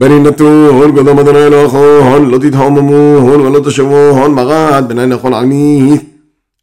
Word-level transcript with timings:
بني 0.00 0.18
نتو 0.18 0.70
هون 0.70 0.98
قد 0.98 1.08
مدنا 1.08 1.48
لخو 1.48 1.98
هون 1.98 2.30
لطيت 2.30 2.56
هم 2.56 2.78
مو 2.78 3.18
هون 3.18 3.40
ولا 3.40 3.58
تشو 3.58 4.10
هون 4.18 4.30
مغاد 4.30 4.88
بنا 4.88 5.06
نخون 5.06 5.34
عميث 5.34 6.02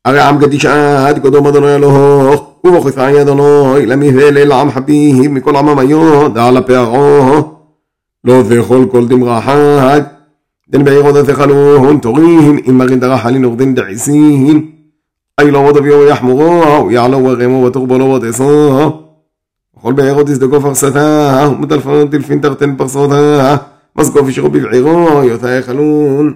أري 0.07 0.19
عم 0.19 0.39
قد 0.41 0.53
إشعاد 0.53 1.25
قد 1.25 1.35
مدنا 1.35 1.77
لخو 1.77 2.43
وخف 2.63 2.99
عن 2.99 3.15
يدنوي 3.15 3.85
لم 3.85 4.03
يفعل 4.03 4.37
العم 4.37 4.69
حبيه 4.71 5.27
من 5.27 5.39
كل 5.41 5.55
عم 5.55 5.75
مايو 5.75 6.27
دعلا 6.27 6.59
بيعو 6.59 7.43
لو 8.23 8.43
في 8.43 8.61
خل 8.61 8.85
كل 8.85 9.07
دم 9.07 9.23
غاحاد 9.23 10.07
دن 10.67 10.83
بيعو 10.83 11.11
بعي 11.11 11.33
خلو 11.33 11.75
هون 11.75 12.01
تغيهن 12.01 12.63
إما 12.69 12.85
غد 12.85 13.05
غحلين 13.05 13.45
وغدن 13.45 13.73
دعسيهن 13.73 14.65
أي 15.39 15.51
لو 15.51 15.67
وضب 15.67 15.85
يو 15.85 16.03
يحمغوها 16.03 16.77
ويعلو 16.79 17.27
وغيمو 17.27 17.65
وتقبلو 17.65 18.15
وتعصوها 18.15 19.02
וכל 19.82 19.92
בארות 19.92 20.28
יזדקו 20.28 20.60
פרסתה, 20.60 21.48
ומטלפון 21.52 22.08
טלפין 22.08 22.38
תרתן 22.38 22.76
פרסותה, 22.76 23.56
מזקוף 23.96 24.28
ישרו 24.28 24.50
בבעירו, 24.50 25.22
יותה 25.24 25.50
יחלון. 25.50 26.34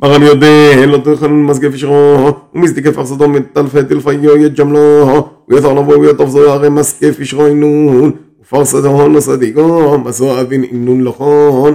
מרם 0.00 0.22
יודע, 0.22 0.86
לא 0.86 0.98
תחלון 0.98 1.46
מזקף 1.46 1.74
ישרו, 1.74 2.32
ומזדקף 2.54 2.94
פרסתו 2.94 3.28
מטלפי 3.28 3.84
טלפיו 3.84 4.36
יג'מלו, 4.36 5.28
ויותר 5.48 5.72
לבוא 5.72 5.96
ויוטוב 5.96 6.28
זו 6.28 6.52
הרי 6.52 6.68
מזקף 6.68 7.16
ישרו 7.20 7.46
אינון, 7.46 8.12
ופרסתו 8.42 9.08
נוסדיקו, 9.08 9.98
מסו 9.98 10.40
אבין 10.40 10.64
אינון 10.64 11.04
לכון. 11.04 11.74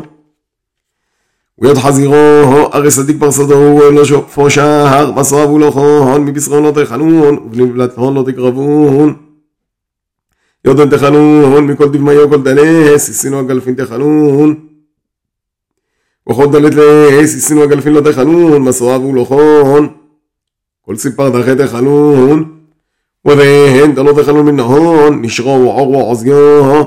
ויוד 1.62 1.78
חזירו, 1.78 2.16
הרי 2.72 2.92
סדיק 2.92 3.18
פרסתו 3.20 3.54
הוא 3.54 3.84
לא 3.84 4.06
שופו 4.06 4.50
שער, 4.50 5.12
מסו 5.12 5.44
אבו 5.44 5.60
לכון, 5.60 6.26
מבשרו 6.26 6.60
לא 6.60 6.72
תחלון, 6.72 7.38
ובנבלתו 7.38 8.14
לא 8.14 8.24
תקרבון. 8.24 9.23
יודון 10.66 10.90
תחנון, 10.90 11.68
מכל 11.68 11.90
דבמיו 11.90 12.30
כל 12.30 12.42
דלס, 12.44 13.10
הסינו 13.10 13.40
הגלפין 13.40 13.74
תחנון. 13.76 14.56
וכל 16.30 16.52
דלת 16.52 16.74
לס, 16.76 17.36
הסינו 17.36 17.64
הגלפין 17.64 17.94
לא 17.94 18.12
תחנון, 18.12 18.62
מסורב 18.62 19.06
ולוחון. 19.06 19.88
כל 20.82 20.96
סיפר 20.96 21.30
דחה 21.30 21.56
תחנון. 21.56 22.60
ובהן 23.26 23.96
דלו 23.96 24.22
תחנון 24.22 24.46
מן 24.46 24.56
נהון, 24.56 25.22
נשרו 25.22 25.62
ועור 25.62 25.92
ועוזיו. 25.92 26.84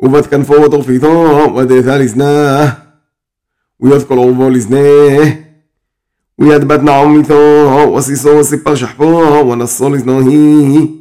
ובת 0.00 0.26
כנפו 0.26 0.54
וטורפיתו, 0.54 1.54
ודתה 1.56 1.98
לזנה. 1.98 2.70
ויד 3.80 4.02
כל 4.02 4.18
עורבו 4.18 4.50
לזנה. 4.50 4.78
ויד 6.38 6.64
בת 6.64 6.80
נעמיתו, 6.80 7.94
וסיסו 7.96 8.28
וסיפר 8.28 8.74
שחפו, 8.74 9.48
ונסו 9.50 9.90
לזנוהי. 9.90 10.99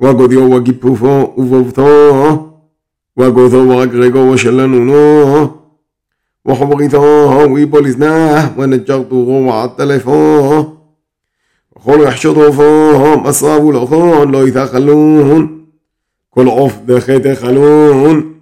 וגודיו 0.00 0.50
וגיפופו 0.50 1.34
ובובתו, 1.36 2.52
וגותו 3.18 3.68
ורגרגו 3.68 4.18
ושלנונו, 4.18 5.48
וחבריתו 6.48 7.32
ואיבו 7.54 7.80
לזנה, 7.80 8.48
ונג'רתו 8.58 9.44
ועטלפו, 9.48 10.76
וכל 11.76 11.98
יחשוד 12.06 12.36
רופו, 12.36 13.20
מסרבו 13.24 13.72
לכון, 13.72 14.30
לא 14.30 14.48
יתאכלון, 14.48 15.58
כל 16.30 16.46
עוף 16.46 16.78
דחה 16.86 17.18
תאכלון. 17.18 18.32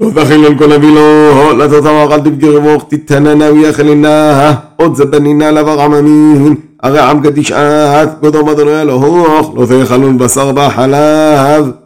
לא 0.00 0.10
תאכילון 0.14 0.58
כל 0.58 0.72
אבילו, 0.72 1.30
לא 1.56 1.66
תתמר 1.66 2.14
אל 2.14 2.20
תבגרבוך, 2.20 2.84
תתננה 2.88 3.52
ויאכלנה, 3.52 4.54
עוד 4.76 4.94
זבנינה 4.94 5.50
לבר 5.50 5.80
עממין. 5.80 6.54
הרי 6.85 6.99
עם 6.99 7.21
קדיש 7.21 7.51
את, 7.51 8.09
קודם 8.19 8.49
אדוני 8.49 8.81
אלוהוך, 8.81 9.53
לא 9.55 9.65
תאכלון 9.65 10.17
בשר 10.17 10.51
בחלב. 10.51 11.84